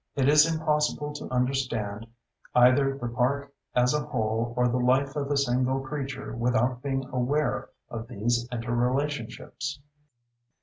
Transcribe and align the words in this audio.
It 0.15 0.27
is 0.27 0.51
impossible 0.51 1.13
to 1.13 1.29
understand 1.31 2.07
either 2.55 2.97
the 2.97 3.07
park 3.07 3.53
as 3.75 3.93
a 3.93 3.99
whole 3.99 4.51
or 4.57 4.67
the 4.67 4.79
life 4.79 5.15
of 5.15 5.29
a 5.29 5.37
single 5.37 5.79
creature 5.81 6.33
without 6.35 6.81
being 6.81 7.05
aware 7.11 7.69
of 7.87 8.07
these 8.07 8.47
interrelationships. 8.51 9.79